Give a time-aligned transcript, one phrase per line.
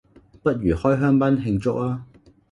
[0.41, 2.01] 不如開香檳慶祝吖？